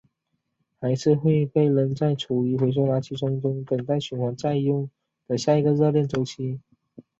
[0.79, 4.89] 还是会被扔在厨余回收箱中等待循环再用
[5.27, 6.59] 的下一个热恋周期？